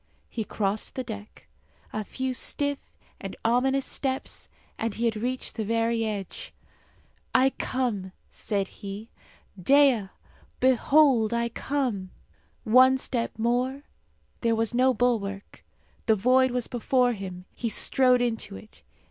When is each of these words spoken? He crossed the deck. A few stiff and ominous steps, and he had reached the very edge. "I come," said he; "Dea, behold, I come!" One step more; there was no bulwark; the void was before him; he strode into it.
He 0.29 0.43
crossed 0.43 0.95
the 0.95 1.03
deck. 1.03 1.47
A 1.93 2.03
few 2.03 2.33
stiff 2.33 2.79
and 3.19 3.35
ominous 3.45 3.85
steps, 3.85 4.49
and 4.79 4.95
he 4.95 5.05
had 5.05 5.15
reached 5.15 5.53
the 5.53 5.63
very 5.63 6.03
edge. 6.05 6.55
"I 7.35 7.51
come," 7.51 8.11
said 8.31 8.67
he; 8.69 9.09
"Dea, 9.61 10.09
behold, 10.59 11.35
I 11.35 11.49
come!" 11.49 12.09
One 12.63 12.97
step 12.97 13.37
more; 13.37 13.83
there 14.39 14.55
was 14.55 14.73
no 14.73 14.91
bulwark; 14.91 15.63
the 16.07 16.15
void 16.15 16.49
was 16.49 16.65
before 16.65 17.13
him; 17.13 17.45
he 17.53 17.69
strode 17.69 18.23
into 18.23 18.55
it. 18.55 18.81